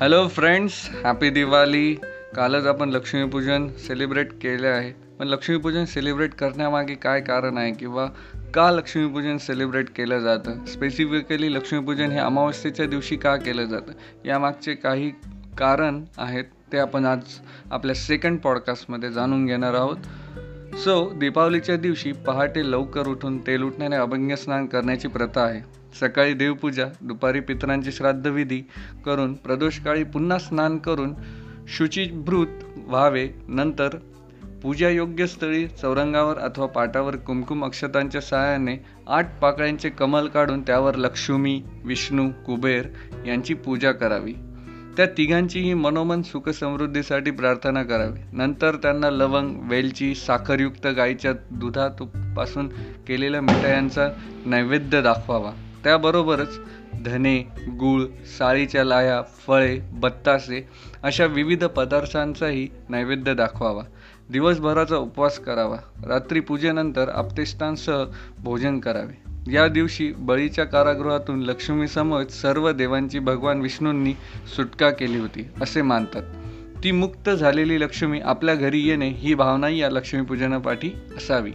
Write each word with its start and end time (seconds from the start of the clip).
Hello 0.00 0.28
friends 0.28 0.90
happy 1.04 1.30
Diwali 1.30 1.94
कालच 2.36 2.66
आपण 2.66 2.90
Lakshmipujan 2.90 3.68
celebrate 3.68 4.32
केले 4.32 4.66
आहे. 4.66 4.92
पण 5.18 5.28
लक्ष्मीपूजन 5.28 5.84
सेलिब्रेट 5.84 6.34
करण्यामागे 6.34 6.94
काय 6.94 7.20
कारण 7.20 7.58
आहे 7.58 7.72
किंवा 7.72 8.06
का 8.54 8.70
लक्ष्मीपूजन 8.70 9.36
सेलिब्रेट 9.38 9.88
केलं 9.96 10.18
जातं? 10.18 10.64
स्पेसिफिकली 10.64 11.54
लक्ष्मीपूजन 11.54 12.10
हे 12.10 12.18
अमावस्येच्या 12.18 12.86
दिवशी 12.86 13.16
का 13.16 13.36
केलं 13.36 13.64
जातं? 13.64 13.92
यामागचे 14.24 14.74
काही 14.74 15.10
कारण 15.58 16.04
आहेत 16.18 16.44
ते 16.72 16.78
आपण 16.78 17.06
आज 17.06 17.20
आपल्या 17.70 17.94
सेकंड 17.94 18.38
पॉडकास्टमध्ये 18.38 19.10
जाणून 19.10 19.46
घेणार 19.46 19.74
आहोत. 19.74 19.96
सो 20.74 21.12
दीपावलीच्या 21.14 21.76
दिवशी 21.76 22.12
पहाटे 22.12 22.70
लवकर 22.70 23.06
उठून 23.06 23.38
तेल 23.38 23.62
उठण्याने 23.62 23.96
अभंग 23.96 24.34
स्नान 24.34 24.66
करण्याची 24.66 25.08
प्रथा 25.08 25.40
आहे. 25.40 25.60
सकाळी 26.00 26.34
देवपूजा 26.34 26.84
दुपारी 27.00 27.40
पितरांची 27.40 27.92
श्राद्धविधी 27.92 28.60
करून 29.06 29.34
प्रदोषकाळी 29.34 30.04
पुन्हा 30.04 30.38
स्नान 30.38 30.78
करून 30.78 31.14
शुचिभृत 31.68 32.64
व्हावे. 32.76 33.28
नंतर 33.48 33.88
पूजा 34.62 34.88
योग्य 34.88 35.26
स्थळी 35.26 35.66
चौरंगावर 35.66 36.38
अथवा 36.38 36.66
पाटावर 36.66 37.16
कुमकुम 37.16 37.64
अक्षतांच्या 37.64 38.20
सहाय्याने 38.20 38.76
आठ 39.08 39.40
पाकळ्यांचे 39.40 39.88
कमल 39.88 40.26
काढून 40.26 40.62
त्यावर 40.62 40.94
लक्ष्मी 40.94 41.62
विष्णू 41.84 42.30
कुबेर 42.46 42.88
यांची 43.26 43.54
पूजा 43.54 43.92
करावी. 43.92 44.34
त्या 44.96 45.06
तिघांचीही 45.06 45.74
मनोमन 45.74 46.22
सुखसमृद्धीसाठी 46.22 47.30
प्रार्थना 47.30 47.82
करावी. 47.82 48.20
नंतर 48.32 48.74
त्यांना 48.74 49.10
लवंग 49.10 49.54
वेलची 49.62 50.14
साखरयुक्त 50.14 50.86
गाईच्या 50.86 51.32
दुधापासून 51.50 52.68
केलेल्या 53.06 53.40
मिठायांचा 53.40 54.08
नैवेद्य 54.46 55.02
दाखवावा. 55.02 55.50
त्याबरोबरच 55.84 56.60
धने 57.04 57.38
गूळ 57.68 58.04
साळीच्या 58.38 58.84
लाया 58.84 59.22
फळे 59.46 59.80
बत्तासे 59.92 60.68
अशा 61.02 61.24
विविध 61.24 61.64
पदार्थांचाही 61.64 62.68
नैवेद्य 62.88 63.34
दाखवावा. 63.34 63.82
दिवसभराचा 64.30 64.96
उपवास 64.96 65.38
करावा. 65.38 65.76
रात्री 66.06 66.40
पूजेनंतर 66.40 67.08
आपतेष्टांसह 67.08 68.04
भोजन 68.38 68.78
करावे. 68.78 69.33
या 69.52 69.68
दिवशी 69.68 70.12
बळीच्या 70.12 70.64
कारागृहातून 70.64 71.42
लक्ष्मीसमोर 71.42 72.24
सर्व 72.24 72.72
देवांची 72.72 73.18
भगवान 73.18 73.60
विष्णूंनी 73.60 74.14
सुटका 74.56 74.90
केली 74.90 75.18
होती 75.18 75.48
असे 75.60 75.82
मानतात. 75.82 76.22
ती 76.84 76.90
मुक्त 76.90 77.30
झालेली 77.30 77.80
लक्ष्मी 77.80 78.20
आपल्या 78.20 78.54
घरी 78.54 78.80
येणे 78.80 79.08
ही 79.08 79.34
भावनाही 79.34 79.80
या 79.80 79.90
लक्ष्मीपूजनापाठी 79.90 80.90
असावी. 81.16 81.52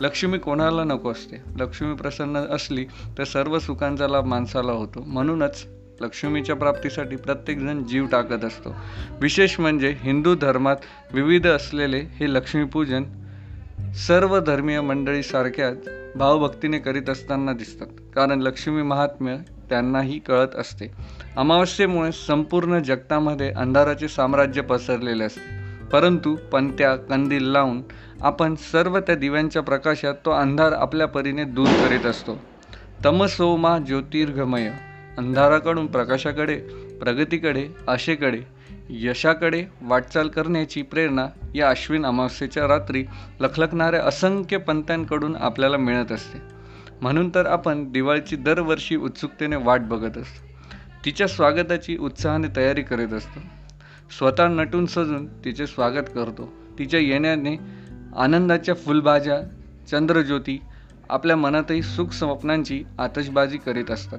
लक्ष्मी 0.00 0.38
कोणाला 0.38 0.84
नको 0.84 1.10
असते? 1.10 1.36
लक्ष्मी 1.60 1.94
प्रसन्न 1.94 2.36
असली 2.36 2.84
तर 3.18 3.24
सर्व 3.24 3.58
सुखांचा 3.58 4.08
लाभ 4.08 4.24
माणसाला 4.24 4.72
होतो. 4.72 5.04
म्हणूनच 5.06 5.66
लक्ष्मीच्या 6.00 6.56
प्राप्तीसाठी 6.56 7.16
प्रत्येकजण 7.16 7.84
जीव 7.84 8.06
टाकत 8.06 8.44
असतो. 8.44 8.74
विशेष 9.20 9.60
म्हणजे 9.60 9.96
हिंदू 10.00 10.34
धर्मात 10.34 10.76
विविध 11.12 11.46
असलेले 11.46 11.98
हे 11.98 12.34
लक्ष्मीपूजन 12.34 13.04
सर्व 13.92 14.38
धर्मीय 14.38 14.80
मंडळीसारख्याच 14.80 15.76
भावभक्तीने 16.16 16.78
करीत 16.78 17.10
असताना 17.10 17.52
दिसतात. 17.52 17.86
कारण 18.14 18.40
लक्ष्मी 18.40 18.82
महात्म्य 18.82 19.36
त्यांनाही 19.68 20.18
कळत 20.18 20.56
असते. 20.56 20.90
अमावस्येमुळे 21.36 22.12
संपूर्ण 22.12 22.78
जगतामध्ये 22.78 23.50
अंधाराचे 23.50 24.08
साम्राज्य 24.08 24.62
पसरलेले 24.62 25.24
असते. 25.24 25.58
परंतु 25.92 26.36
पंत्या 26.52 26.96
कंदील 26.96 27.44
लावून 27.44 27.82
आपण 28.22 28.54
सर्व 28.54 28.98
त्या 28.98 29.14
दिव्यांच्या 29.14 29.62
प्रकाशात 29.62 30.14
तो 30.24 30.30
अंधार 30.30 30.72
आपल्या 30.72 31.06
परीने 31.06 31.44
दूर 31.44 31.66
करीत 31.66 32.06
असतो. 32.06 32.42
तमसोमा 33.04 33.78
ज्योतिर्घमय 33.78 34.70
अंधाराकडून 35.18 35.86
प्रकाशाकडे 35.86 36.56
प्रगतीकडे 37.00 37.68
आशेकडे 37.88 38.40
यशाकडे 38.90 39.64
वाटचाल 39.82 40.28
करण्याची 40.28 40.82
प्रेरणा 40.82 41.28
या 41.54 41.70
अश्विन 41.70 42.06
अमावस्येच्या 42.06 42.68
रात्री 42.68 43.04
लखलखणाऱ्या 43.40 44.02
असंख्य 44.02 44.56
पंत्यांकडून 44.56 45.36
आपल्याला 45.36 45.76
मिळत 45.76 46.12
असते. 46.12 46.38
म्हणून 47.02 47.30
तर 47.34 47.46
आपण 47.46 47.92
दिवाळीची 47.92 48.36
दरवर्षी 48.36 48.96
उत्सुकतेने 48.96 49.56
वाट 49.56 49.80
बघत 49.80 50.18
असतो. 50.18 50.46
तिच्या 51.04 51.26
स्वागताची 51.26 51.96
उत्साहाने 51.96 52.48
तयारी 52.56 52.82
करीत 52.82 53.12
असतो. 53.12 53.40
स्वतः 54.18 54.48
नटून 54.48 54.86
सजून 54.86 55.26
तिचे 55.26 55.66
स्वागत 55.66 56.04
करतो. 56.14 56.52
तिच्या 56.78 57.00
येण्याने 57.00 57.56
आनंदाच्या 58.16 58.74
फुलभाज्या 58.74 59.40
चंद्रज्योती 59.90 60.62
आपल्या 61.10 61.36
मनातही 61.36 61.82
सुख 61.82 62.06
स्वप्नांची 62.06 62.84
आतषबाजी 62.98 63.58
करीत 63.58 63.90
असतात. 63.90 64.18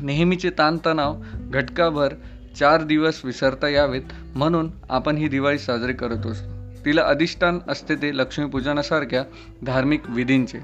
नेहमीचे 0.00 0.50
ताणतणाव 0.50 1.22
घटकाभर 1.34 2.14
चार 2.58 2.82
दिवस 2.82 3.20
विसरता 3.24 3.68
यावेत 3.68 4.02
म्हणून 4.34 4.70
आपण 4.90 5.16
ही 5.16 5.28
दिवाळी 5.28 5.58
साजरी 5.58 5.92
करत 5.92 6.26
असतो. 6.26 6.84
तिला 6.84 7.02
अधिष्ठान 7.02 7.58
असते 7.68 7.94
ते 7.94 8.16
लक्ष्मीपूजनासारख्या 8.16 9.24
धार्मिक 9.66 10.00
विधींचे. 10.08 10.58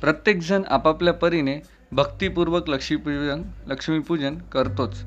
प्रत्येकजण 0.00 0.62
आपापल्या 0.70 1.12
परीने 1.12 1.60
भक्तिपूर्वक 1.92 2.70
लक्ष्मीपूजन 2.70 3.42
लक्ष्मीपूजन 3.66 4.34
करतोच. 4.52 5.04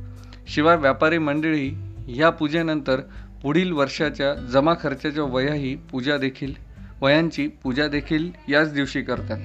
शिवाय 0.47 0.77
व्यापारी 0.77 1.17
मंडळी 1.17 1.71
या 2.07 2.29
पूजेनंतर 2.29 3.01
पुढील 3.43 3.71
वर्षाच्या 3.71 4.33
जमा 4.33 4.73
खर्चाच्या 4.83 5.23
वयाही 5.23 5.75
पूजा 5.75 6.17
देखील 6.17 6.53
वयांची 7.01 7.47
पूजा 7.47 7.87
देखील 7.87 8.29
याच 8.49 8.73
दिवशी 8.73 9.01
करतात. 9.01 9.37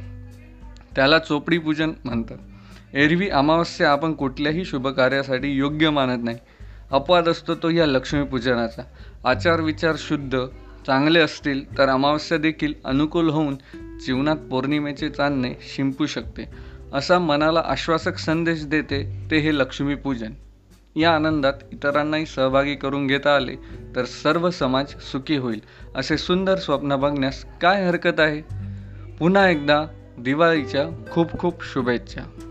त्याला 0.96 1.18
चोपडी 1.18 1.58
पूजन 1.58 1.92
म्हणतात. 2.04 2.36
एरवी 2.94 3.28
अमावस्या 3.28 3.90
आपण 3.90 4.12
कुठल्याही 4.12 4.64
शुभ 4.64 4.88
कार्यासाठी 4.88 5.48
योग्य 5.48 5.90
मानत 5.90 6.24
नाही. 6.24 6.38
अपवाद 6.92 7.28
असतो 7.28 7.54
तो 7.54 7.70
या 7.70 7.86
लक्ष्मीपूजनाचा. 7.86 8.82
आचार 9.24 9.60
विचार 9.60 9.94
शुद्ध 9.98 10.46
चांगले 10.86 11.20
असतील 11.20 11.78
तर 11.78 11.88
अमावस्या 11.88 12.38
देखील 12.38 12.74
अनुकूल 12.84 13.28
होऊन 13.28 13.54
जीवनात 14.06 14.36
पौर्णिमेचे 14.36 15.10
चांदणे 15.10 15.54
शिंपू 15.76 16.06
शकते. 16.06 16.44
असा 16.92 17.18
मनाला 17.18 17.62
आश्वासक 17.66 18.16
संदेश 18.16 18.64
देते 18.64 19.26
ते 19.30 19.38
हे 19.38 19.54
लक्ष्मीपूजन. 19.54 20.30
या 20.96 21.14
आनंदात 21.14 21.52
इतरांनाही 21.72 22.26
सहभागी 22.26 22.74
करून 22.74 23.06
घेता 23.06 23.36
आले 23.36 23.56
तर 23.96 24.04
सर्व 24.04 24.50
समाज 24.50 24.86
सुखी 24.88 25.36
होईल. 25.36 25.60
असे 25.94 26.18
सुंदर 26.18 26.56
स्वप्न 26.56 26.96
बघण्यास 26.96 27.44
काय 27.60 27.86
हरकत 27.86 28.20
आहे? 28.20 28.42
पुन्हा 29.18 29.48
एकदा 29.48 29.86
दिवाळीच्या 30.18 31.04
खूप 31.10 31.38
खूप 31.38 31.64
शुभेच्छा. 31.64 32.49